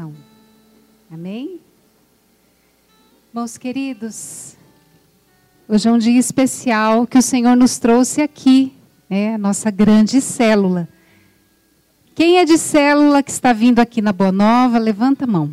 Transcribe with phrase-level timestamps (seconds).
[0.00, 0.14] coração.
[1.10, 1.60] Amém?
[3.32, 4.56] Meus queridos,
[5.68, 8.72] hoje é um dia especial que o Senhor nos trouxe aqui,
[9.08, 10.88] né, a nossa grande célula.
[12.14, 15.52] Quem é de célula que está vindo aqui na Boa Nova, levanta a mão.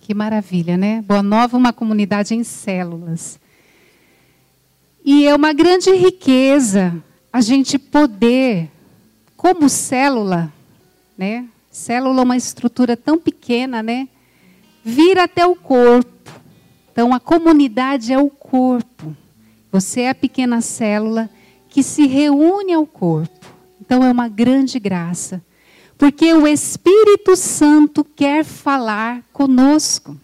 [0.00, 1.02] Que maravilha, né?
[1.02, 3.38] Boa Nova, uma comunidade em células.
[5.04, 7.02] E é uma grande riqueza
[7.32, 8.70] a gente poder,
[9.36, 10.52] como célula,
[11.16, 11.48] né?
[11.78, 14.08] Célula é uma estrutura tão pequena, né?
[14.84, 16.10] Vir até o corpo.
[16.90, 19.16] Então a comunidade é o corpo.
[19.70, 21.30] Você é a pequena célula
[21.68, 23.46] que se reúne ao corpo.
[23.80, 25.40] Então é uma grande graça.
[25.96, 30.18] Porque o Espírito Santo quer falar conosco.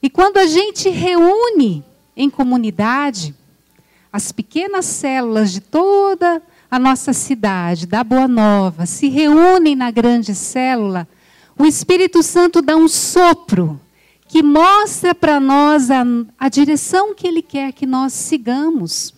[0.00, 1.84] E quando a gente reúne
[2.16, 3.34] em comunidade,
[4.12, 6.40] as pequenas células de toda a
[6.78, 11.08] nossa cidade, da Boa Nova, se reúnem na grande célula,
[11.58, 13.80] o Espírito Santo dá um sopro
[14.28, 16.04] que mostra para nós a,
[16.38, 19.14] a direção que Ele quer que nós sigamos.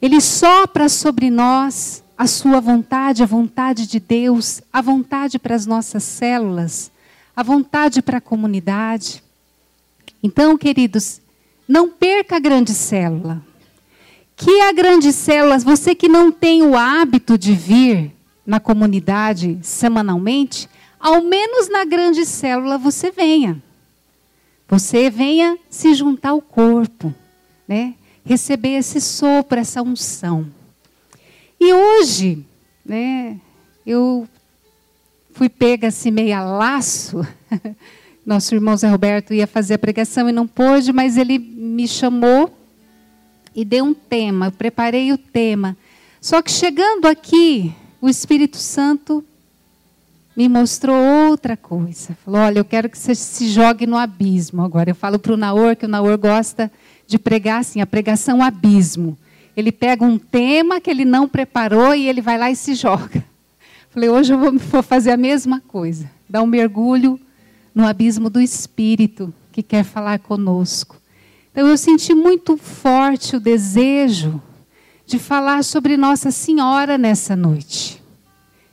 [0.00, 5.66] Ele sopra sobre nós a sua vontade, a vontade de Deus, a vontade para as
[5.66, 6.90] nossas células,
[7.34, 9.22] a vontade para a comunidade.
[10.22, 11.20] Então, queridos,
[11.66, 13.42] não perca a grande célula.
[14.38, 18.12] Que a grande célula, você que não tem o hábito de vir
[18.46, 23.60] na comunidade semanalmente, ao menos na grande célula você venha.
[24.68, 27.12] Você venha se juntar ao corpo,
[27.66, 27.94] né?
[28.24, 30.46] Receber esse sopro, essa unção.
[31.58, 32.46] E hoje,
[32.84, 33.40] né,
[33.84, 34.28] eu
[35.32, 37.26] fui pega assim meia laço
[38.28, 42.57] Nosso irmão Zé Roberto ia fazer a pregação e não pôde, mas ele me chamou
[43.58, 44.46] e deu um tema.
[44.46, 45.76] Eu preparei o tema.
[46.20, 49.24] Só que chegando aqui, o Espírito Santo
[50.36, 50.96] me mostrou
[51.28, 52.16] outra coisa.
[52.24, 54.90] Falou: Olha, eu quero que você se jogue no abismo agora.
[54.90, 56.70] Eu falo para o Naor que o Naor gosta
[57.04, 59.18] de pregar assim, a pregação abismo.
[59.56, 63.24] Ele pega um tema que ele não preparou e ele vai lá e se joga.
[63.90, 66.08] Falei: Hoje eu vou, vou fazer a mesma coisa.
[66.28, 67.18] Dar um mergulho
[67.74, 70.96] no abismo do Espírito que quer falar conosco.
[71.58, 74.40] Então eu senti muito forte o desejo
[75.04, 78.00] de falar sobre Nossa Senhora nessa noite.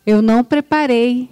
[0.06, 1.28] Eu não preparei,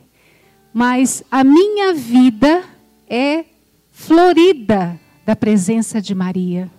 [0.74, 2.64] mas a minha vida
[3.08, 3.46] é
[3.92, 6.72] florida da presença de Maria.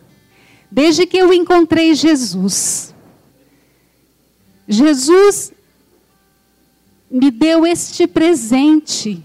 [0.68, 2.92] Desde que eu encontrei Jesus.
[4.66, 5.52] Jesus
[7.08, 9.24] me deu este presente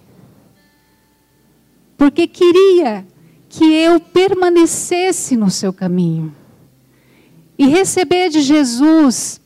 [1.98, 3.04] porque queria
[3.50, 6.34] que eu permanecesse no seu caminho.
[7.58, 9.42] E receber de Jesus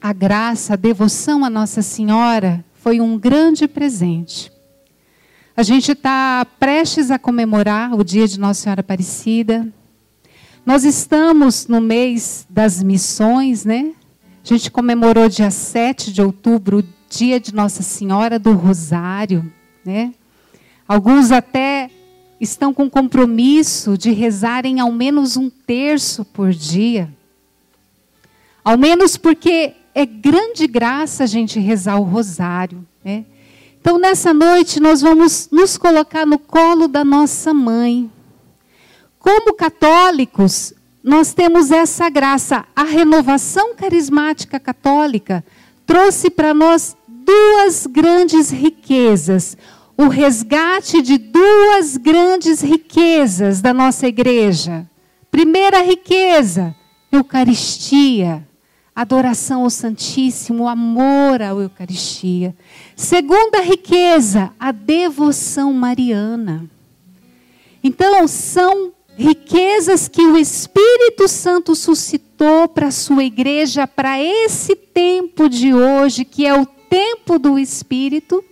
[0.00, 4.50] a graça, a devoção a Nossa Senhora foi um grande presente.
[5.56, 9.68] A gente está prestes a comemorar o dia de Nossa Senhora Aparecida.
[10.64, 13.92] Nós estamos no mês das missões, né?
[14.44, 19.52] A gente comemorou dia 7 de outubro, o dia de Nossa Senhora do Rosário,
[19.84, 20.14] né?
[20.86, 21.77] Alguns até
[22.40, 27.12] estão com compromisso de rezarem ao menos um terço por dia.
[28.64, 32.86] Ao menos porque é grande graça a gente rezar o rosário.
[33.04, 33.24] Né?
[33.80, 38.10] Então, nessa noite, nós vamos nos colocar no colo da nossa mãe.
[39.18, 40.72] Como católicos,
[41.02, 42.64] nós temos essa graça.
[42.76, 45.44] A renovação carismática católica
[45.86, 49.56] trouxe para nós duas grandes riquezas
[49.98, 54.88] o resgate de duas grandes riquezas da nossa igreja.
[55.28, 56.72] Primeira riqueza,
[57.10, 58.46] Eucaristia,
[58.94, 62.54] adoração ao Santíssimo, amor à Eucaristia.
[62.94, 66.70] Segunda riqueza, a devoção mariana.
[67.82, 75.48] Então, são riquezas que o Espírito Santo suscitou para a sua igreja, para esse tempo
[75.48, 78.44] de hoje, que é o tempo do Espírito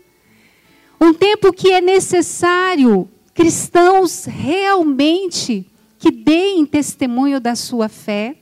[1.17, 5.67] tempo que é necessário cristãos realmente
[5.99, 8.37] que deem testemunho da sua fé.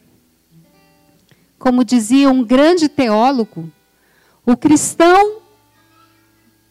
[1.58, 3.70] Como dizia um grande teólogo,
[4.44, 5.38] o cristão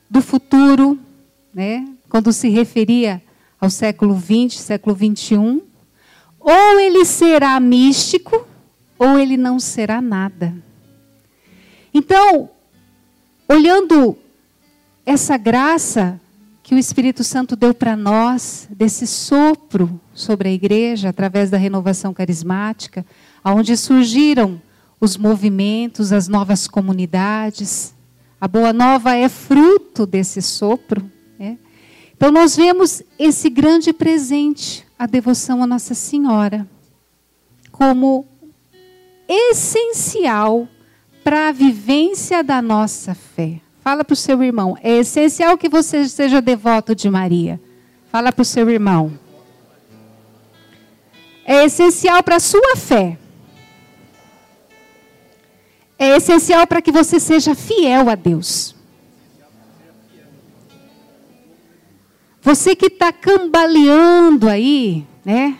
[0.09, 0.99] do futuro,
[1.53, 3.21] né, quando se referia
[3.59, 5.63] ao século XX, século XXI,
[6.39, 8.45] ou ele será místico,
[8.99, 10.53] ou ele não será nada.
[11.93, 12.49] Então,
[13.49, 14.17] olhando
[15.05, 16.19] essa graça
[16.61, 22.13] que o Espírito Santo deu para nós, desse sopro sobre a igreja, através da renovação
[22.13, 23.05] carismática,
[23.43, 24.61] aonde surgiram
[24.99, 27.93] os movimentos, as novas comunidades,
[28.39, 31.09] A boa nova é fruto desse sopro.
[31.39, 31.57] Né?
[32.13, 36.67] Então, nós vemos esse grande presente, a devoção a Nossa Senhora,
[37.71, 38.25] como
[39.29, 40.67] essencial
[41.23, 43.62] para a vivência da nossa fé.
[43.83, 47.59] Fala para o seu irmão, é essencial que você seja devoto de Maria.
[48.09, 49.19] Fala para o seu irmão.
[51.43, 53.17] É essencial para a sua fé.
[55.99, 58.73] É essencial para que você seja fiel a Deus.
[62.41, 65.57] Você que está cambaleando aí, né?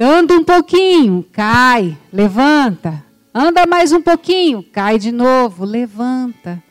[0.00, 3.04] Anda um pouquinho, cai, levanta.
[3.34, 6.63] Anda mais um pouquinho, cai de novo, levanta.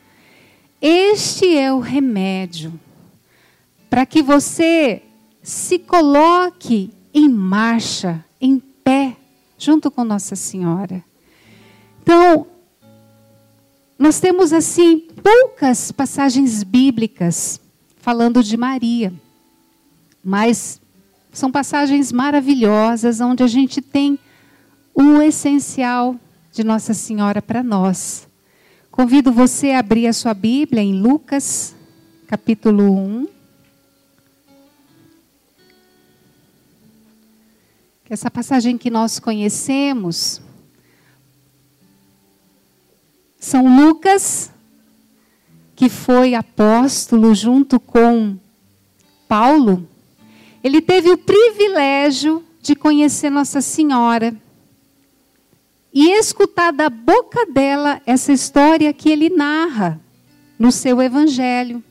[0.86, 2.78] Este é o remédio
[3.88, 5.00] para que você
[5.42, 9.16] se coloque em marcha, em pé,
[9.56, 11.02] junto com Nossa Senhora.
[12.02, 12.46] Então,
[13.98, 17.58] nós temos assim poucas passagens bíblicas
[17.96, 19.10] falando de Maria,
[20.22, 20.82] mas
[21.32, 24.18] são passagens maravilhosas onde a gente tem
[24.94, 26.14] o essencial
[26.52, 28.28] de Nossa Senhora para nós.
[28.94, 31.74] Convido você a abrir a sua Bíblia em Lucas,
[32.28, 33.28] capítulo 1.
[38.08, 40.40] Essa passagem que nós conhecemos
[43.40, 44.52] são Lucas,
[45.74, 48.38] que foi apóstolo junto com
[49.26, 49.88] Paulo.
[50.62, 54.40] Ele teve o privilégio de conhecer Nossa Senhora
[55.94, 60.00] e escutar da boca dela essa história que ele narra
[60.58, 61.82] no seu evangelho.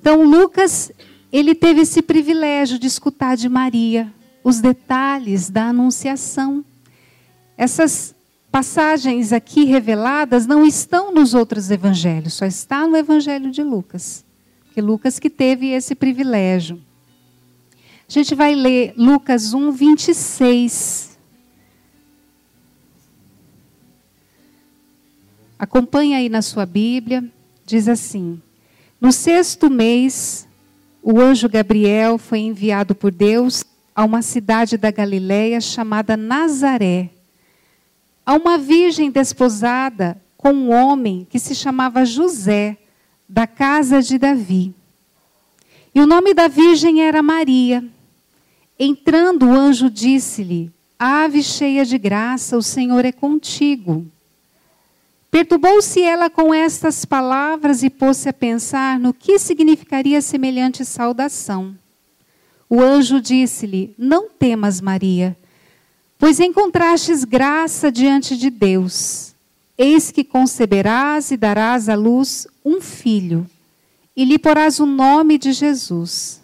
[0.00, 0.90] Então, Lucas,
[1.32, 6.64] ele teve esse privilégio de escutar de Maria os detalhes da anunciação.
[7.56, 8.14] Essas
[8.50, 14.24] passagens aqui reveladas não estão nos outros evangelhos, só está no evangelho de Lucas.
[14.74, 16.80] Que Lucas que teve esse privilégio.
[18.08, 21.13] A gente vai ler Lucas 1, 26.
[25.64, 27.24] Acompanhe aí na sua Bíblia.
[27.64, 28.40] Diz assim:
[29.00, 30.46] No sexto mês,
[31.02, 33.64] o anjo Gabriel foi enviado por Deus
[33.94, 37.10] a uma cidade da Galiléia chamada Nazaré
[38.24, 42.76] a uma virgem desposada com um homem que se chamava José,
[43.28, 44.74] da casa de Davi.
[45.94, 47.84] E o nome da virgem era Maria.
[48.78, 54.06] Entrando, o anjo disse-lhe: Ave cheia de graça, o Senhor é contigo.
[55.34, 61.76] Perturbou-se ela com estas palavras e pôs-se a pensar no que significaria semelhante saudação.
[62.70, 65.36] O anjo disse-lhe: Não temas, Maria
[66.20, 69.34] Pois encontrastes graça diante de Deus.
[69.76, 73.44] Eis que conceberás e darás à luz um filho,
[74.14, 76.40] e lhe porás o nome de Jesus.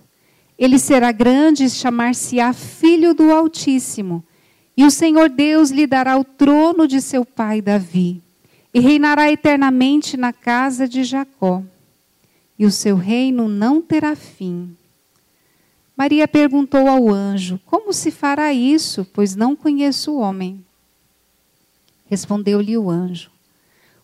[0.58, 4.24] Ele será grande e chamar-se-á Filho do Altíssimo,
[4.76, 8.20] e o Senhor Deus lhe dará o trono de seu pai Davi,
[8.72, 11.62] e reinará eternamente na casa de Jacó,
[12.58, 14.76] e o seu reino não terá fim.
[15.96, 20.64] Maria perguntou ao anjo: Como se fará isso, pois não conheço o homem?
[22.06, 23.30] Respondeu-lhe o anjo: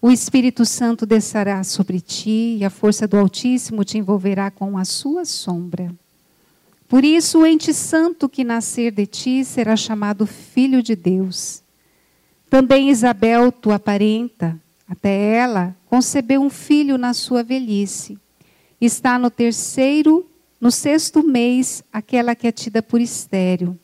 [0.00, 4.84] O Espírito Santo descerá sobre ti, e a força do Altíssimo te envolverá com a
[4.84, 5.94] sua sombra.
[6.88, 11.62] Por isso, o ente santo que nascer de ti será chamado Filho de Deus.
[12.48, 18.18] Também Isabel, tua parenta, até ela, concebeu um filho na sua velhice.
[18.80, 20.28] Está no terceiro
[20.60, 23.78] no sexto mês, aquela que é tida por estéreo,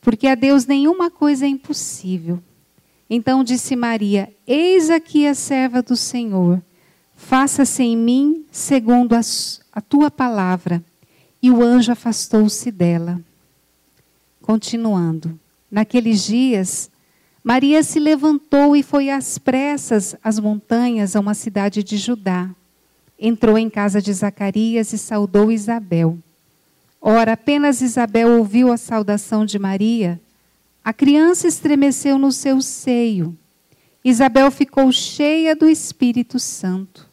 [0.00, 2.42] porque a Deus nenhuma coisa é impossível.
[3.10, 6.62] Então disse Maria: Eis aqui a serva do Senhor,
[7.14, 9.20] faça-se em mim segundo a,
[9.72, 10.82] a tua palavra.
[11.40, 13.20] E o anjo afastou-se dela.
[14.42, 15.38] Continuando,
[15.70, 16.90] naqueles dias,
[17.48, 22.50] Maria se levantou e foi às pressas às montanhas a uma cidade de Judá
[23.18, 26.18] entrou em casa de Zacarias e saudou Isabel.
[27.00, 30.20] Ora, apenas Isabel ouviu a saudação de Maria,
[30.84, 33.34] a criança estremeceu no seu seio.
[34.04, 37.08] Isabel ficou cheia do Espírito Santo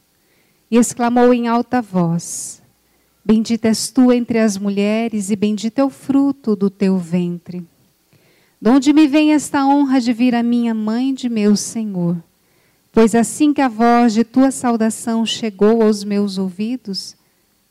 [0.70, 2.62] e exclamou em alta voz:
[3.24, 7.66] Bendita és tu entre as mulheres, e bendito é o fruto do teu ventre.
[8.62, 12.18] De onde me vem esta honra de vir a minha mãe de meu Senhor?
[12.92, 17.16] Pois assim que a voz de tua saudação chegou aos meus ouvidos,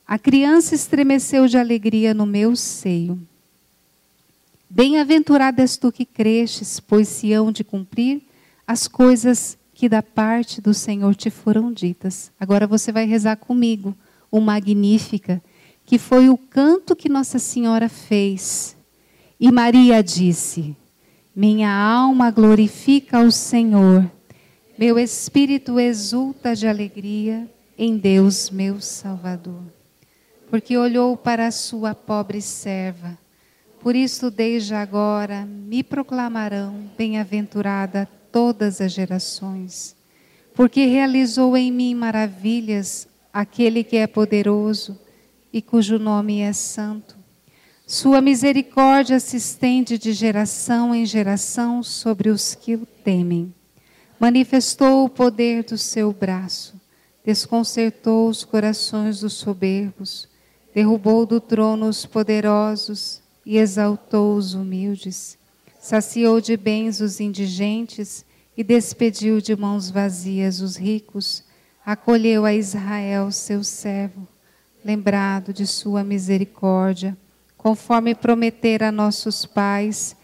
[0.06, 3.18] a criança estremeceu de alegria no meu seio.
[4.68, 8.22] Bem-aventurada és tu que cresces, pois se hão de cumprir
[8.66, 12.30] as coisas que que da parte do Senhor te foram ditas.
[12.38, 13.94] Agora você vai rezar comigo
[14.30, 15.42] o Magnífica,
[15.84, 18.73] que foi o canto que Nossa Senhora fez.
[19.44, 20.74] E Maria disse:
[21.36, 24.10] Minha alma glorifica o Senhor,
[24.78, 27.46] meu espírito exulta de alegria
[27.76, 29.60] em Deus, meu Salvador,
[30.48, 33.18] porque olhou para a sua pobre serva.
[33.80, 39.94] Por isso, desde agora, me proclamarão bem-aventurada todas as gerações,
[40.54, 44.98] porque realizou em mim maravilhas aquele que é poderoso
[45.52, 47.23] e cujo nome é santo.
[47.86, 53.54] Sua misericórdia se estende de geração em geração sobre os que o temem.
[54.18, 56.80] Manifestou o poder do seu braço,
[57.24, 60.28] desconcertou os corações dos soberbos,
[60.74, 65.38] derrubou do trono os poderosos e exaltou os humildes
[65.84, 68.24] saciou de bens os indigentes
[68.56, 71.44] e despediu de mãos vazias os ricos,
[71.84, 74.26] acolheu a Israel, seu servo,
[74.82, 77.14] lembrado de sua misericórdia,
[77.64, 80.14] conforme prometera a nossos pais,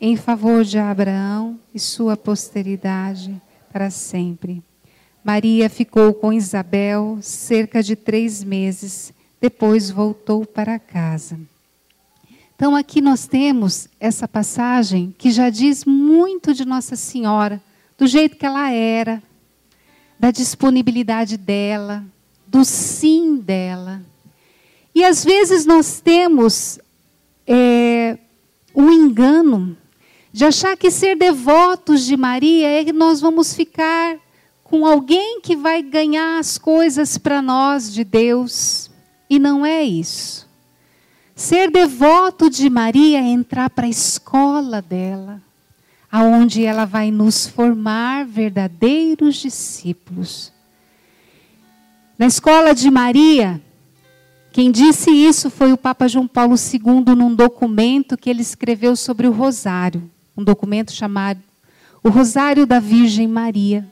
[0.00, 3.38] em favor de Abraão e sua posteridade
[3.70, 4.62] para sempre.
[5.22, 11.38] Maria ficou com Isabel cerca de três meses, depois voltou para casa.
[12.54, 17.60] Então, aqui nós temos essa passagem que já diz muito de Nossa Senhora,
[17.98, 19.22] do jeito que ela era,
[20.18, 22.02] da disponibilidade dela,
[22.46, 24.00] do sim dela.
[24.94, 26.80] E às vezes nós temos
[27.46, 28.18] é,
[28.74, 29.76] um engano
[30.32, 34.18] de achar que ser devotos de Maria é que nós vamos ficar
[34.64, 38.90] com alguém que vai ganhar as coisas para nós de Deus.
[39.30, 40.46] E não é isso.
[41.34, 45.40] Ser devoto de Maria é entrar para a escola dela,
[46.10, 50.52] aonde ela vai nos formar verdadeiros discípulos.
[52.18, 53.60] Na escola de Maria,
[54.56, 59.26] quem disse isso foi o Papa João Paulo II num documento que ele escreveu sobre
[59.26, 61.42] o Rosário, um documento chamado
[62.02, 63.86] O Rosário da Virgem Maria.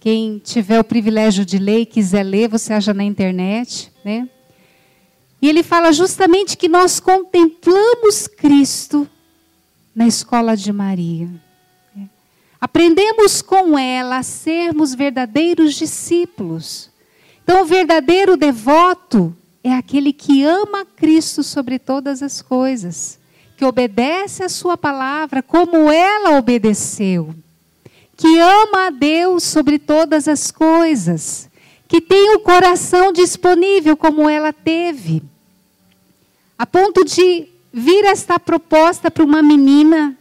[0.00, 4.28] Quem tiver o privilégio de ler e quiser ler, você acha na internet, né?
[5.40, 9.08] E ele fala justamente que nós contemplamos Cristo
[9.94, 11.30] na escola de Maria.
[12.60, 16.90] Aprendemos com ela a sermos verdadeiros discípulos.
[17.44, 19.32] Então, o verdadeiro devoto
[19.66, 23.18] é aquele que ama Cristo sobre todas as coisas,
[23.56, 27.34] que obedece a Sua palavra como ela obedeceu,
[28.16, 31.50] que ama a Deus sobre todas as coisas,
[31.88, 35.20] que tem o coração disponível como ela teve,
[36.56, 40.16] a ponto de vir esta proposta para uma menina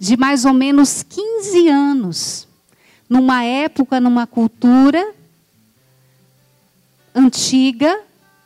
[0.00, 2.48] de mais ou menos 15 anos,
[3.08, 5.14] numa época, numa cultura
[7.14, 8.00] antiga,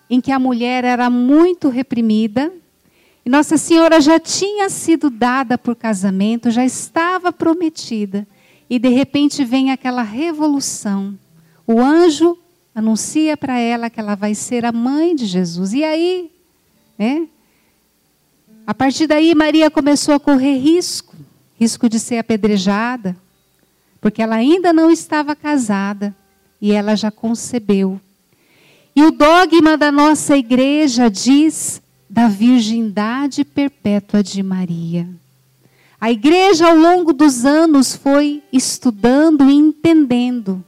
[0.09, 2.53] em que a mulher era muito reprimida.
[3.25, 8.27] E Nossa Senhora já tinha sido dada por casamento, já estava prometida.
[8.69, 11.17] E de repente vem aquela revolução
[11.67, 12.39] o anjo
[12.75, 15.73] anuncia para ela que ela vai ser a mãe de Jesus.
[15.73, 16.31] E aí,
[16.97, 17.27] né?
[18.67, 21.17] A partir daí, Maria começou a correr risco
[21.59, 23.17] risco de ser apedrejada,
[23.99, 26.15] porque ela ainda não estava casada
[26.61, 27.99] e ela já concebeu.
[28.97, 35.07] E o dogma da nossa igreja diz da virgindade perpétua de Maria.
[36.01, 40.65] A igreja, ao longo dos anos, foi estudando e entendendo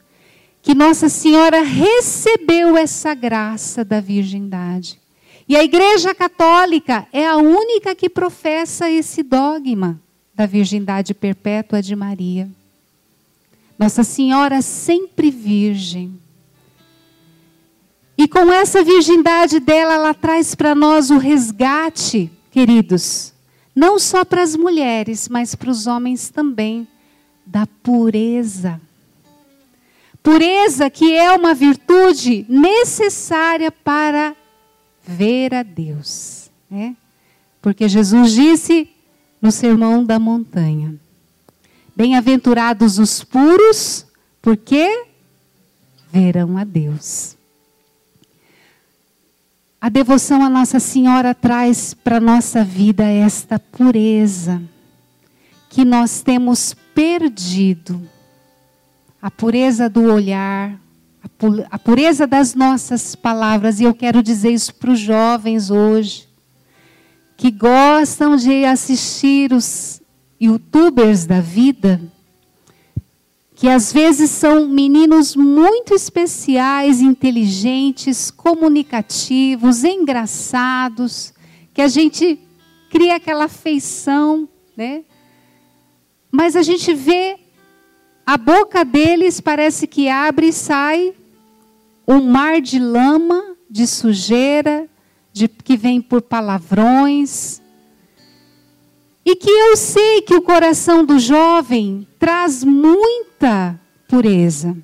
[0.61, 5.01] que Nossa Senhora recebeu essa graça da virgindade.
[5.49, 9.99] E a Igreja Católica é a única que professa esse dogma
[10.35, 12.47] da virgindade perpétua de Maria.
[13.79, 16.21] Nossa Senhora sempre virgem.
[18.19, 23.33] E com essa virgindade dela, ela traz para nós o resgate, queridos,
[23.75, 26.87] não só para as mulheres, mas para os homens também,
[27.47, 28.81] da pureza
[30.29, 34.37] Pureza que é uma virtude necessária para
[35.03, 36.51] ver a Deus.
[36.71, 36.95] Né?
[37.63, 38.91] Porque Jesus disse
[39.41, 40.95] no Sermão da Montanha:
[41.97, 44.05] Bem-aventurados os puros,
[44.43, 45.07] porque
[46.13, 47.35] verão a Deus.
[49.81, 54.61] A devoção a Nossa Senhora traz para a nossa vida esta pureza
[55.71, 58.03] que nós temos perdido
[59.23, 60.77] a pureza do olhar,
[61.71, 63.79] a pureza das nossas palavras.
[63.79, 66.29] E eu quero dizer isso para os jovens hoje,
[67.37, 70.03] que gostam de assistir os
[70.41, 72.01] youtubers da vida,
[73.59, 81.35] que às vezes são meninos muito especiais, inteligentes, comunicativos, engraçados,
[81.75, 82.39] que a gente
[82.89, 85.03] cria aquela afeição, né?
[86.31, 87.37] Mas a gente vê
[88.25, 91.13] a boca deles parece que abre e sai
[92.07, 94.89] um mar de lama, de sujeira,
[95.33, 97.61] de, que vem por palavrões.
[99.29, 104.75] E que eu sei que o coração do jovem traz muita pureza.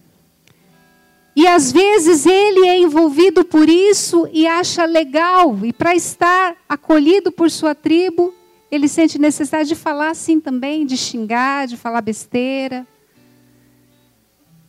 [1.34, 7.32] E às vezes ele é envolvido por isso e acha legal, e para estar acolhido
[7.32, 8.34] por sua tribo,
[8.70, 12.86] ele sente necessidade de falar assim também, de xingar, de falar besteira.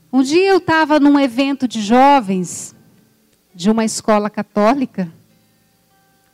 [0.09, 2.73] Um dia eu estava num evento de jovens
[3.53, 5.11] de uma escola católica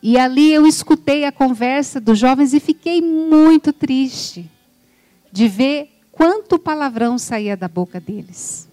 [0.01, 4.49] e ali eu escutei a conversa dos jovens e fiquei muito triste
[5.31, 8.67] de ver quanto palavrão saía da boca deles.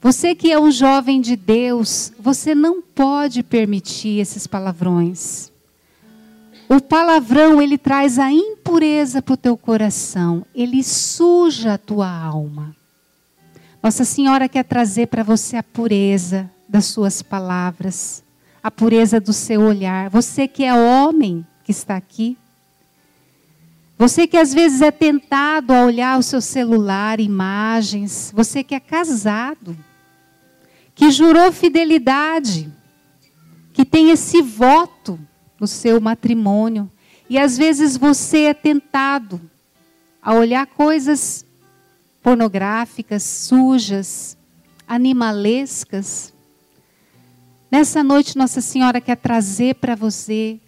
[0.00, 5.50] Você que é um jovem de Deus, você não pode permitir esses palavrões.
[6.68, 12.74] O palavrão, ele traz a impureza para o teu coração, ele suja a tua alma.
[13.82, 18.23] Nossa Senhora quer trazer para você a pureza das suas palavras,
[18.64, 20.08] a pureza do seu olhar.
[20.08, 22.38] Você que é homem que está aqui,
[23.98, 28.80] você que às vezes é tentado a olhar o seu celular, imagens, você que é
[28.80, 29.76] casado,
[30.94, 32.72] que jurou fidelidade,
[33.74, 35.20] que tem esse voto
[35.60, 36.90] no seu matrimônio.
[37.28, 39.40] E às vezes você é tentado
[40.22, 41.44] a olhar coisas
[42.22, 44.38] pornográficas, sujas,
[44.88, 46.33] animalescas.
[47.70, 50.60] Nessa noite, Nossa Senhora quer trazer para você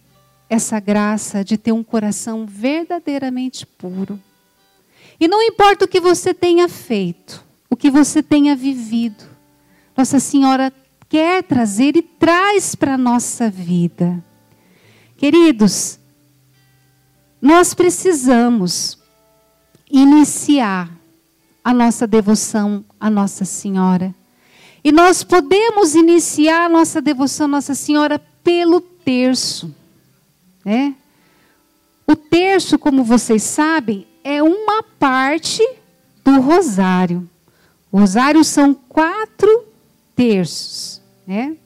[0.49, 4.19] essa graça de ter um coração verdadeiramente puro.
[5.19, 9.37] E não importa o que você tenha feito, o que você tenha vivido,
[9.97, 10.71] nossa Senhora
[11.09, 14.23] quer trazer e traz para a nossa vida.
[15.17, 15.99] Queridos,
[17.41, 18.99] nós precisamos
[19.89, 20.91] iniciar
[21.63, 24.13] a nossa devoção à Nossa Senhora.
[24.87, 29.75] E nós podemos iniciar nossa devoção Nossa Senhora pelo terço.
[30.63, 30.95] Né?
[32.07, 35.61] O terço, como vocês sabem, é uma parte
[36.23, 37.29] do rosário.
[37.91, 39.65] O rosário são quatro
[40.15, 41.57] terços, né?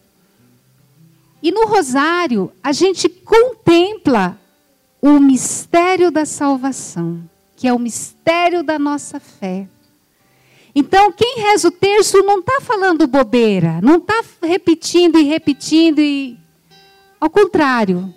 [1.43, 4.35] E no rosário, a gente contempla
[4.99, 7.21] o mistério da salvação,
[7.55, 9.67] que é o mistério da nossa fé.
[10.73, 16.37] Então, quem reza o terço não está falando bobeira, não está repetindo e repetindo e.
[17.19, 18.13] Ao contrário,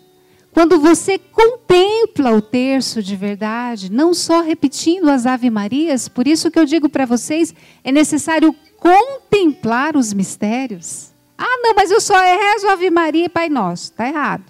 [0.52, 6.50] quando você contempla o terço de verdade, não só repetindo as Ave Marias, por isso
[6.50, 11.12] que eu digo para vocês, é necessário contemplar os mistérios.
[11.36, 13.90] Ah, não, mas eu só rezo Ave Maria e Pai Nosso.
[13.90, 14.44] Está errado.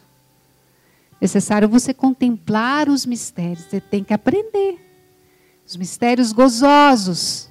[1.18, 3.64] Necessário você contemplar os mistérios.
[3.64, 4.78] Você tem que aprender.
[5.66, 7.48] Os mistérios gozosos.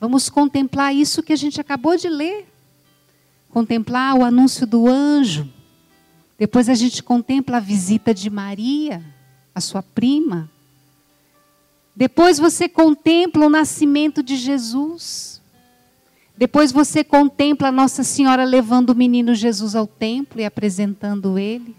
[0.00, 2.46] Vamos contemplar isso que a gente acabou de ler.
[3.50, 5.48] Contemplar o anúncio do anjo.
[6.38, 9.02] Depois a gente contempla a visita de Maria,
[9.54, 10.50] a sua prima.
[11.94, 15.40] Depois você contempla o nascimento de Jesus.
[16.36, 21.74] Depois você contempla Nossa Senhora levando o menino Jesus ao templo e apresentando ele.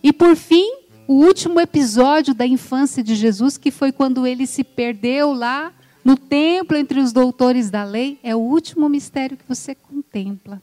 [0.00, 0.70] E por fim,
[1.08, 5.72] o último episódio da infância de Jesus, que foi quando ele se perdeu lá
[6.04, 10.62] no templo entre os doutores da lei, é o último mistério que você contempla.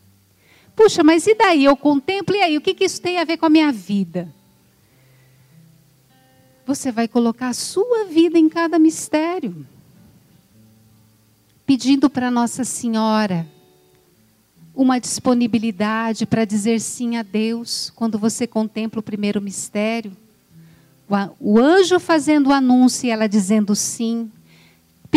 [0.75, 1.65] Puxa, mas e daí?
[1.65, 2.57] Eu contemplo, e aí?
[2.57, 4.33] O que, isso tem a ver com a minha vida?
[6.65, 9.65] Você vai colocar a sua vida em cada mistério
[11.65, 13.45] pedindo para Nossa Senhora
[14.73, 20.15] uma disponibilidade para dizer sim a Deus quando você contempla o primeiro mistério.
[21.39, 24.31] O anjo fazendo o anúncio e ela dizendo sim.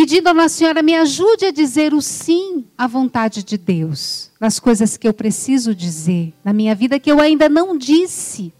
[0.01, 4.59] Pedindo a Nossa Senhora, me ajude a dizer o sim à vontade de Deus, nas
[4.59, 8.51] coisas que eu preciso dizer, na minha vida que eu ainda não disse.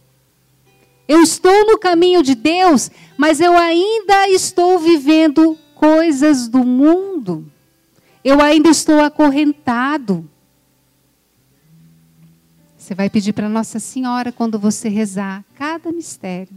[1.08, 7.52] Eu estou no caminho de Deus, mas eu ainda estou vivendo coisas do mundo.
[8.24, 10.30] Eu ainda estou acorrentado.
[12.78, 16.54] Você vai pedir para Nossa Senhora quando você rezar cada mistério.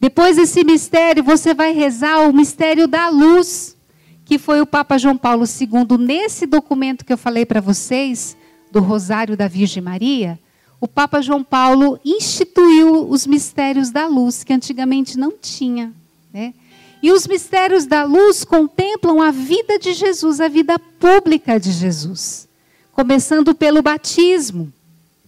[0.00, 3.76] Depois desse mistério, você vai rezar o mistério da luz,
[4.24, 8.34] que foi o Papa João Paulo II, nesse documento que eu falei para vocês,
[8.72, 10.38] do Rosário da Virgem Maria.
[10.80, 15.92] O Papa João Paulo instituiu os mistérios da luz, que antigamente não tinha.
[16.32, 16.54] Né?
[17.02, 22.48] E os mistérios da luz contemplam a vida de Jesus, a vida pública de Jesus.
[22.92, 24.72] Começando pelo batismo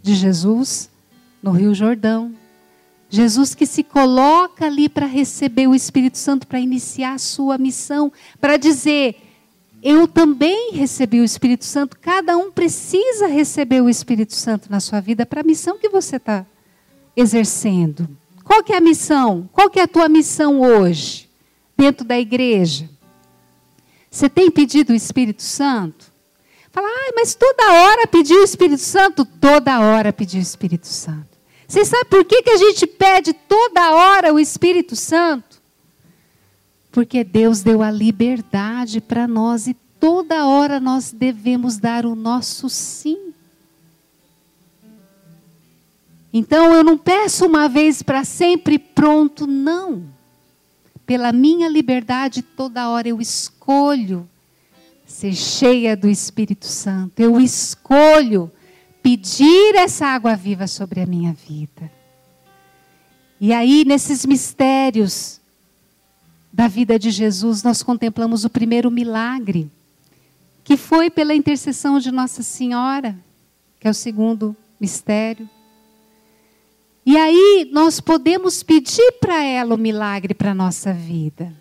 [0.03, 0.89] de Jesus
[1.43, 2.35] no Rio Jordão.
[3.15, 8.13] Jesus que se coloca ali para receber o Espírito Santo, para iniciar a sua missão,
[8.41, 9.17] para dizer:
[9.83, 11.99] Eu também recebi o Espírito Santo.
[12.01, 16.17] Cada um precisa receber o Espírito Santo na sua vida para a missão que você
[16.17, 16.47] está
[17.15, 18.09] exercendo.
[18.43, 19.49] Qual que é a missão?
[19.53, 21.31] Qual que é a tua missão hoje?
[21.83, 22.89] dentro da igreja?
[24.11, 26.13] Você tem pedido o Espírito Santo?
[26.71, 29.25] Fala, ah, mas toda hora pediu o Espírito Santo?
[29.25, 31.32] Toda hora pediu o Espírito Santo.
[31.73, 35.59] Você sabe por que, que a gente pede toda hora o Espírito Santo?
[36.91, 42.69] Porque Deus deu a liberdade para nós e toda hora nós devemos dar o nosso
[42.69, 43.33] sim.
[46.31, 50.05] Então eu não peço uma vez para sempre pronto, não
[51.07, 54.29] pela minha liberdade, toda hora eu escolho
[55.07, 57.19] ser cheia do Espírito Santo.
[57.19, 58.53] Eu escolho
[59.03, 61.91] pedir essa água viva sobre a minha vida.
[63.41, 65.41] E aí, nesses mistérios
[66.53, 69.71] da vida de Jesus, nós contemplamos o primeiro milagre,
[70.63, 73.19] que foi pela intercessão de Nossa Senhora,
[73.81, 75.49] que é o segundo mistério.
[77.05, 81.53] E aí nós podemos pedir para ela o milagre para a nossa vida.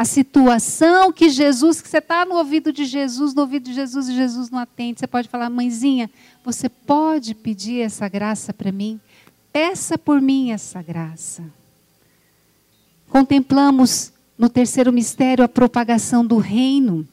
[0.00, 4.08] A situação que Jesus, que você está no ouvido de Jesus, no ouvido de Jesus
[4.08, 6.10] e Jesus não atende, você pode falar, mãezinha,
[6.42, 8.98] você pode pedir essa graça para mim?
[9.52, 11.44] Peça por mim essa graça.
[13.10, 17.06] Contemplamos no terceiro mistério a propagação do reino.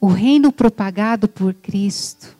[0.00, 2.36] O reino propagado por Cristo.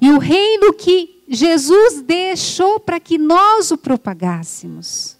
[0.00, 5.17] E o reino que Jesus deixou para que nós o propagássemos.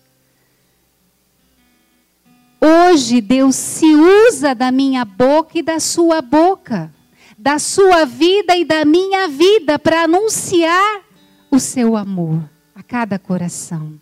[2.69, 6.93] Hoje Deus se usa da minha boca e da sua boca,
[7.39, 11.01] da sua vida e da minha vida para anunciar
[11.51, 12.43] o seu amor
[12.75, 13.99] a cada coração.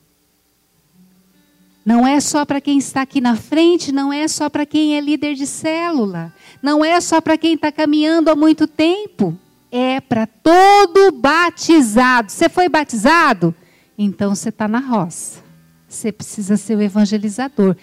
[1.84, 5.00] Não é só para quem está aqui na frente, não é só para quem é
[5.00, 9.38] líder de célula, não é só para quem está caminhando há muito tempo
[9.70, 12.32] é para todo batizado.
[12.32, 13.54] Você foi batizado?
[13.96, 15.44] Então você está na roça.
[15.88, 17.76] Você precisa ser o evangelizador.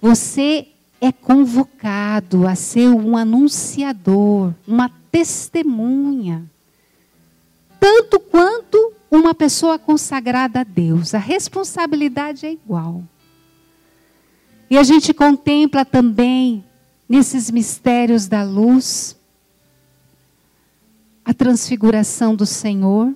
[0.00, 0.68] Você
[1.00, 6.44] é convocado a ser um anunciador, uma testemunha.
[7.80, 11.14] Tanto quanto uma pessoa consagrada a Deus.
[11.14, 13.02] A responsabilidade é igual.
[14.70, 16.64] E a gente contempla também
[17.08, 19.16] nesses mistérios da luz
[21.24, 23.14] a transfiguração do Senhor,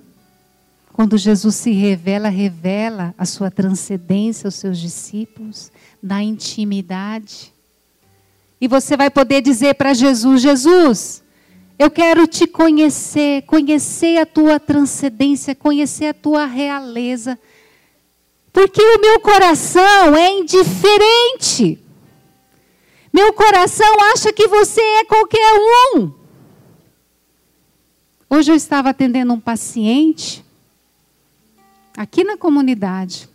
[0.93, 7.51] quando Jesus se revela, revela a sua transcendência aos seus discípulos, na intimidade.
[8.61, 11.23] E você vai poder dizer para Jesus: Jesus,
[11.79, 17.39] eu quero te conhecer, conhecer a tua transcendência, conhecer a tua realeza.
[18.51, 21.79] Porque o meu coração é indiferente.
[23.11, 25.53] Meu coração acha que você é qualquer
[25.95, 26.11] um.
[28.29, 30.42] Hoje eu estava atendendo um paciente
[31.95, 33.29] aqui na comunidade,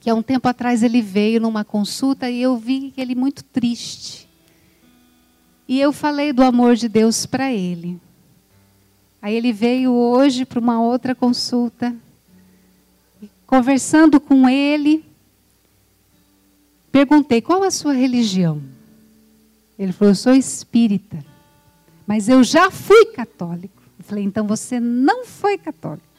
[0.00, 4.28] que há um tempo atrás ele veio numa consulta e eu vi ele muito triste.
[5.68, 8.00] E eu falei do amor de Deus para ele.
[9.22, 11.94] Aí ele veio hoje para uma outra consulta.
[13.46, 15.04] Conversando com ele,
[16.90, 18.62] perguntei: qual a sua religião?
[19.78, 21.24] Ele falou: eu sou espírita.
[22.10, 23.80] Mas eu já fui católico.
[23.96, 26.09] Eu falei, então você não foi católico.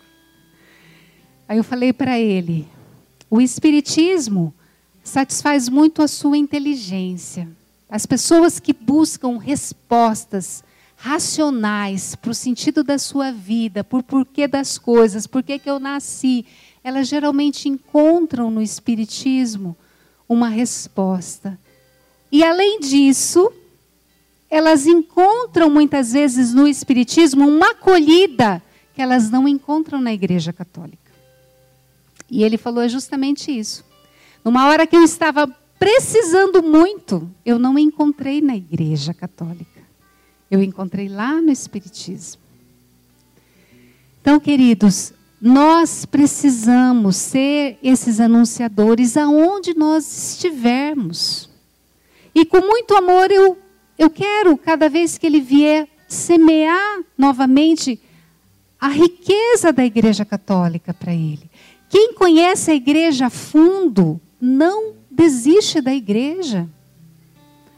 [1.52, 2.66] Aí eu falei para ele:
[3.30, 4.54] o Espiritismo
[5.04, 7.46] satisfaz muito a sua inteligência.
[7.90, 10.64] As pessoas que buscam respostas
[10.96, 15.78] racionais para o sentido da sua vida, por porquê das coisas, por que, que eu
[15.78, 16.46] nasci,
[16.82, 19.76] elas geralmente encontram no Espiritismo
[20.30, 21.60] uma resposta.
[22.32, 23.52] E além disso,
[24.50, 28.64] elas encontram muitas vezes no Espiritismo uma acolhida
[28.96, 31.01] que elas não encontram na Igreja Católica.
[32.32, 33.86] E ele falou justamente isso.
[34.44, 35.46] Numa hora que eu estava
[35.78, 39.82] precisando muito, eu não encontrei na Igreja Católica.
[40.50, 42.41] Eu encontrei lá no Espiritismo.
[44.22, 51.50] Então, queridos, nós precisamos ser esses anunciadores aonde nós estivermos.
[52.34, 53.58] E com muito amor eu
[54.02, 58.02] eu quero, cada vez que ele vier, semear novamente
[58.80, 61.48] a riqueza da Igreja Católica para ele.
[61.91, 66.65] Quem conhece a igreja a fundo não desiste da igreja.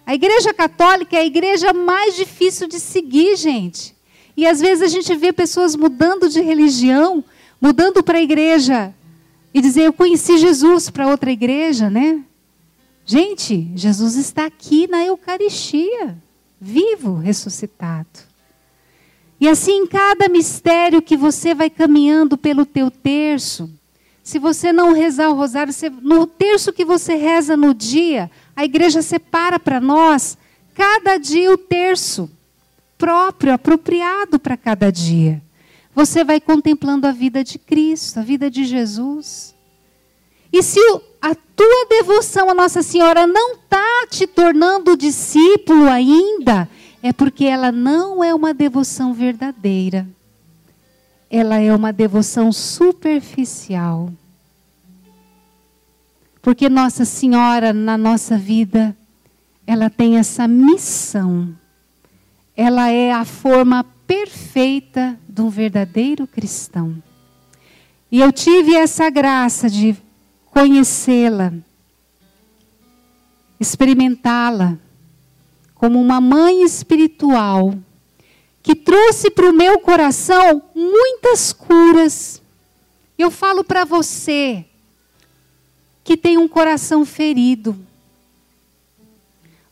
[0.05, 3.95] A igreja católica é a igreja mais difícil de seguir, gente.
[4.37, 7.23] E às vezes a gente vê pessoas mudando de religião,
[7.59, 8.93] mudando para a igreja
[9.51, 12.23] e dizer eu conheci Jesus para outra igreja, né?
[13.03, 16.15] Gente, Jesus está aqui na Eucaristia,
[16.61, 18.31] vivo, ressuscitado.
[19.39, 23.67] E assim, em cada mistério que você vai caminhando pelo teu terço,
[24.23, 28.63] se você não rezar o rosário, você, no terço que você reza no dia, a
[28.63, 30.37] igreja separa para nós
[30.73, 32.31] cada dia o terço
[32.97, 35.41] próprio, apropriado para cada dia.
[35.93, 39.53] Você vai contemplando a vida de Cristo, a vida de Jesus.
[40.53, 40.79] E se
[41.21, 46.69] a tua devoção a Nossa Senhora não está te tornando discípulo ainda,
[47.01, 50.07] é porque ela não é uma devoção verdadeira.
[51.35, 54.13] Ela é uma devoção superficial.
[56.43, 58.95] Porque Nossa Senhora, na nossa vida,
[59.65, 61.55] ela tem essa missão.
[62.55, 67.01] Ela é a forma perfeita de um verdadeiro cristão.
[68.11, 69.95] E eu tive essa graça de
[70.51, 71.51] conhecê-la,
[73.59, 74.77] experimentá-la,
[75.73, 77.73] como uma mãe espiritual
[78.63, 82.41] que trouxe para o meu coração muitas curas.
[83.17, 84.63] Eu falo para você
[86.01, 87.77] que tem um coração ferido.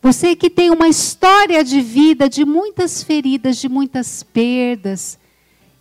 [0.02, 5.18] Você que tem uma história de vida de muitas feridas, de muitas perdas.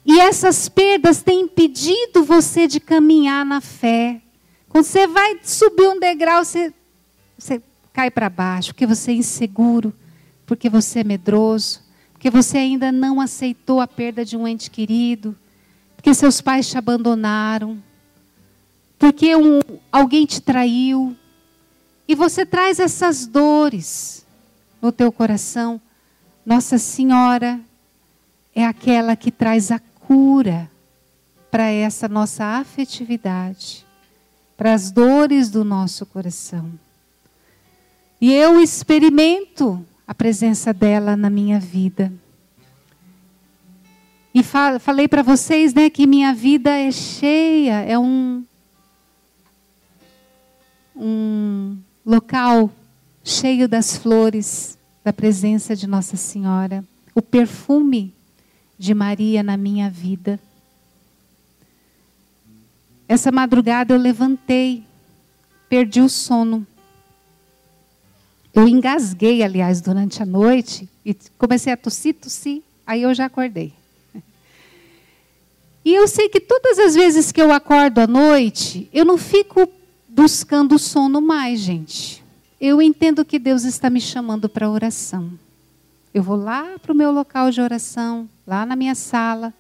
[0.06, 4.22] E essas perdas têm impedido você de caminhar na fé.
[4.70, 6.74] Quando você vai subir um degrau, você,
[7.38, 9.94] você cai para baixo, porque você é inseguro,
[10.46, 11.82] porque você é medroso,
[12.22, 15.36] porque você ainda não aceitou a perda de um ente querido,
[15.96, 17.82] porque seus pais te abandonaram,
[19.00, 19.60] porque um,
[19.92, 21.18] alguém te traiu.
[22.08, 24.24] E você traz essas dores
[24.80, 25.82] no teu coração.
[26.46, 27.60] Nossa Senhora
[28.54, 30.70] é aquela que traz a cura
[31.50, 33.84] para essa nossa afetividade,
[34.56, 36.72] para as dores do nosso coração.
[38.22, 42.12] E eu experimento a presença dela na minha vida.
[44.34, 48.44] E fa falei para vocês, né, que minha vida é cheia, é um
[50.94, 52.70] um local
[53.24, 56.84] cheio das flores da presença de Nossa Senhora,
[57.16, 58.14] o perfume
[58.78, 60.38] de Maria na minha vida.
[63.08, 64.84] Essa madrugada eu levantei,
[65.70, 66.68] perdi o sono.
[68.54, 73.74] Eu engasguei, aliás, durante a noite e comecei a tossir, tossir, aí eu já acordei.
[75.84, 79.68] E eu sei que todas as vezes que eu acordo à noite, eu não fico
[80.08, 82.24] buscando sono mais, gente.
[82.60, 85.32] Eu entendo que Deus está me chamando para oração.
[86.14, 89.52] Eu vou lá para o meu local de oração, lá na minha sala.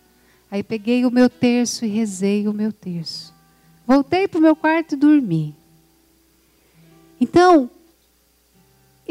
[0.52, 3.34] Aí peguei o meu terço e rezei o meu terço.
[3.88, 5.56] Voltei para o meu quarto e dormi.
[7.20, 7.70] Então,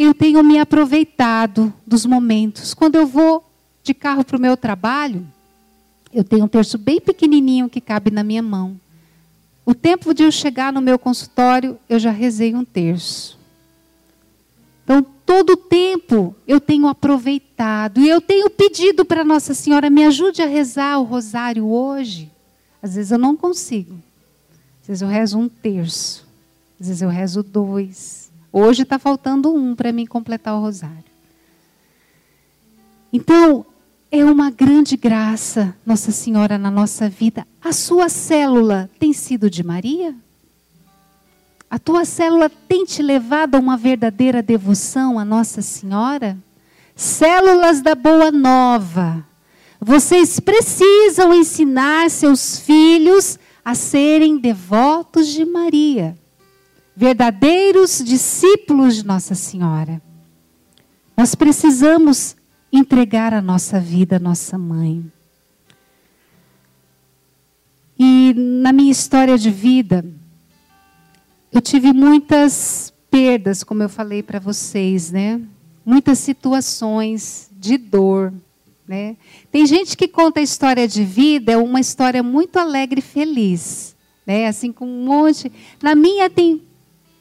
[0.04, 2.72] eu tenho me aproveitado dos momentos.
[2.72, 3.44] Quando eu vou
[3.82, 5.26] de carro para o meu trabalho,
[6.12, 8.80] eu tenho um terço bem pequenininho que cabe na minha mão.
[9.64, 13.38] O tempo de eu chegar no meu consultório, eu já rezei um terço.
[14.82, 20.04] Então, todo o tempo eu tenho aproveitado e eu tenho pedido para Nossa Senhora, me
[20.04, 22.30] ajude a rezar o rosário hoje.
[22.82, 23.94] Às vezes eu não consigo.
[24.80, 26.26] Às vezes eu rezo um terço.
[26.80, 28.19] Às vezes eu rezo dois.
[28.52, 31.04] Hoje está faltando um para mim completar o rosário.
[33.12, 33.64] Então,
[34.10, 37.46] é uma grande graça, Nossa Senhora, na nossa vida.
[37.62, 40.14] A sua célula tem sido de Maria?
[41.70, 46.36] A tua célula tem te levado a uma verdadeira devoção a Nossa Senhora?
[46.96, 49.24] Células da Boa Nova.
[49.80, 56.19] Vocês precisam ensinar seus filhos a serem devotos de Maria
[57.00, 60.02] verdadeiros discípulos de Nossa Senhora.
[61.16, 62.36] Nós precisamos
[62.70, 65.10] entregar a nossa vida à nossa mãe.
[67.98, 70.04] E na minha história de vida,
[71.50, 75.40] eu tive muitas perdas, como eu falei para vocês, né?
[75.86, 78.30] Muitas situações de dor,
[78.86, 79.16] né?
[79.50, 83.96] Tem gente que conta a história de vida, é uma história muito alegre e feliz,
[84.26, 84.48] né?
[84.48, 85.50] Assim com um monte.
[85.82, 86.68] Na minha tem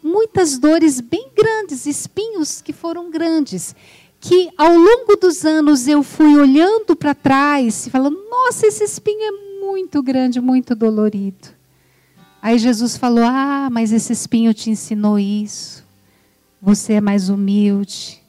[0.01, 3.75] muitas dores bem grandes, espinhos que foram grandes,
[4.19, 9.21] que ao longo dos anos eu fui olhando para trás e falando: nossa, esse espinho
[9.21, 11.49] é muito grande, muito dolorido.
[12.41, 15.85] Aí Jesus falou: Ah, mas esse espinho te ensinou isso.
[16.61, 18.21] Você é mais humilde.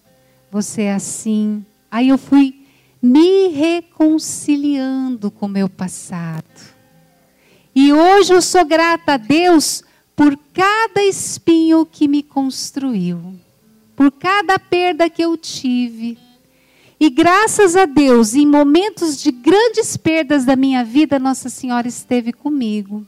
[0.50, 1.64] Você é assim.
[1.90, 2.66] Aí eu fui
[3.02, 6.44] me reconciliando com o meu passado.
[7.74, 9.82] E hoje eu sou grata a Deus
[10.20, 13.40] por cada espinho que me construiu,
[13.96, 16.18] por cada perda que eu tive.
[17.00, 22.34] E graças a Deus, em momentos de grandes perdas da minha vida, Nossa Senhora esteve
[22.34, 23.06] comigo.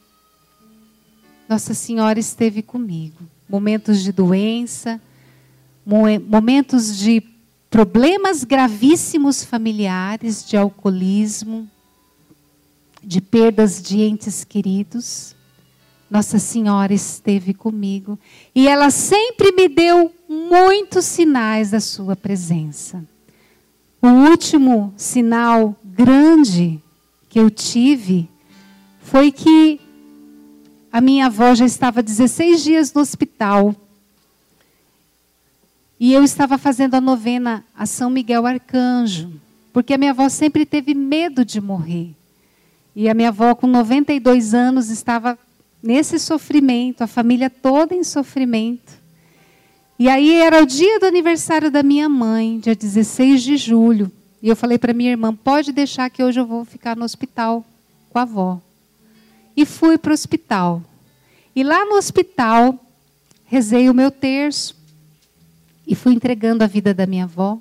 [1.46, 3.18] Nossa Senhora esteve comigo.
[3.46, 4.98] Momentos de doença,
[5.84, 7.22] momentos de
[7.68, 11.68] problemas gravíssimos familiares, de alcoolismo,
[13.04, 15.36] de perdas de entes queridos.
[16.12, 18.18] Nossa Senhora esteve comigo
[18.54, 23.02] e ela sempre me deu muitos sinais da sua presença.
[24.02, 26.78] O último sinal grande
[27.30, 28.28] que eu tive
[29.00, 29.80] foi que
[30.92, 33.74] a minha avó já estava 16 dias no hospital.
[35.98, 39.32] E eu estava fazendo a novena a São Miguel Arcanjo,
[39.72, 42.14] porque a minha avó sempre teve medo de morrer.
[42.94, 45.38] E a minha avó, com 92 anos, estava
[45.82, 48.92] nesse sofrimento, a família toda em sofrimento.
[49.98, 54.10] E aí era o dia do aniversário da minha mãe, dia 16 de julho.
[54.42, 57.64] E eu falei para minha irmã: pode deixar que hoje eu vou ficar no hospital
[58.10, 58.60] com a avó.
[59.56, 60.82] E fui para o hospital.
[61.54, 62.78] E lá no hospital,
[63.44, 64.74] rezei o meu terço
[65.86, 67.58] e fui entregando a vida da minha avó.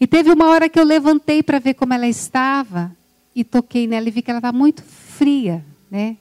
[0.00, 2.90] E teve uma hora que eu levantei para ver como ela estava
[3.34, 6.16] e toquei nela e vi que ela estava muito fria, né?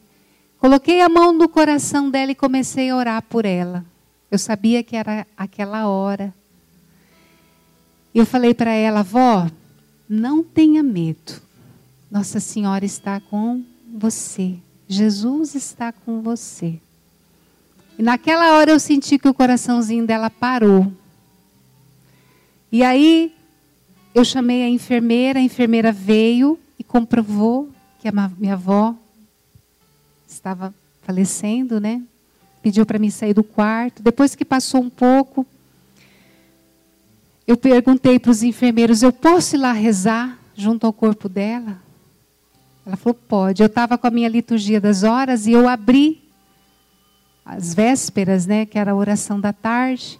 [0.59, 3.85] Coloquei a mão no coração dela e comecei a orar por ela.
[4.29, 6.33] Eu sabia que era aquela hora.
[8.13, 9.49] Eu falei para ela, vó,
[10.07, 11.41] não tenha medo.
[12.11, 14.57] Nossa Senhora está com você.
[14.87, 16.79] Jesus está com você.
[17.97, 20.91] E naquela hora eu senti que o coraçãozinho dela parou.
[22.71, 23.33] E aí
[24.13, 27.69] eu chamei a enfermeira, a enfermeira veio e comprovou
[27.99, 28.95] que a minha avó
[30.33, 32.01] estava falecendo, né?
[32.61, 34.03] Pediu para mim sair do quarto.
[34.03, 35.45] Depois que passou um pouco,
[37.47, 41.77] eu perguntei para os enfermeiros: eu posso ir lá rezar junto ao corpo dela?
[42.85, 43.63] Ela falou: pode.
[43.63, 46.21] Eu estava com a minha liturgia das horas e eu abri
[47.43, 50.19] as vésperas, né, que era a oração da tarde.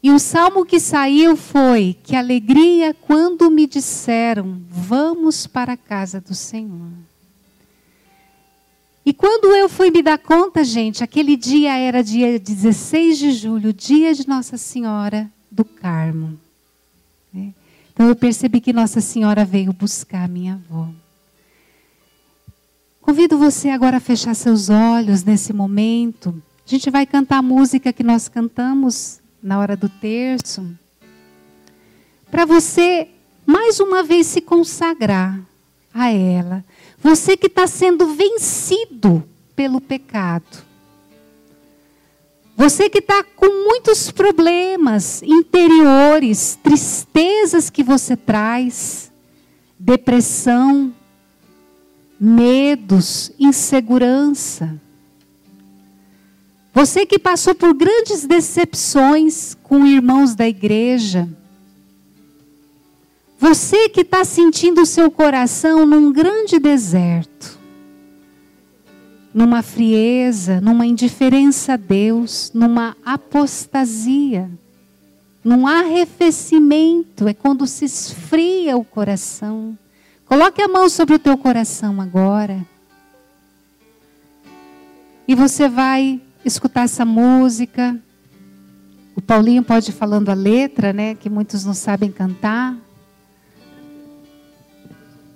[0.00, 6.20] E o salmo que saiu foi: Que alegria quando me disseram, vamos para a casa
[6.20, 6.92] do Senhor.
[9.06, 13.72] E quando eu fui me dar conta, gente, aquele dia era dia 16 de julho,
[13.72, 16.38] dia de Nossa Senhora do Carmo.
[17.32, 17.52] Né?
[17.92, 20.88] Então eu percebi que Nossa Senhora veio buscar minha avó.
[23.02, 26.42] Convido você agora a fechar seus olhos nesse momento.
[26.66, 30.66] A gente vai cantar a música que nós cantamos na hora do terço.
[32.30, 33.08] Para você,
[33.44, 35.38] mais uma vez, se consagrar
[35.92, 36.64] a ela.
[37.04, 39.22] Você que está sendo vencido
[39.54, 40.64] pelo pecado.
[42.56, 49.12] Você que está com muitos problemas interiores, tristezas que você traz,
[49.78, 50.94] depressão,
[52.18, 54.80] medos, insegurança.
[56.72, 61.28] Você que passou por grandes decepções com irmãos da igreja,
[63.44, 67.58] você que está sentindo o seu coração num grande deserto,
[69.34, 74.50] numa frieza, numa indiferença a Deus, numa apostasia,
[75.44, 79.78] num arrefecimento, é quando se esfria o coração.
[80.24, 82.64] Coloque a mão sobre o teu coração agora.
[85.28, 87.94] E você vai escutar essa música.
[89.14, 92.74] O Paulinho pode ir falando a letra, né, que muitos não sabem cantar.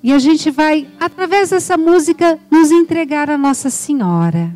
[0.08, 4.50] E a gente vai, através dessa música, nos entregar a Nossa Senhora.